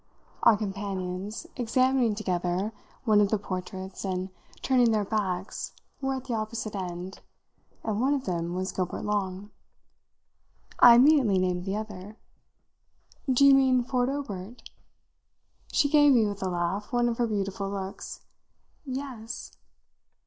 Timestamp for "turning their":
4.63-5.05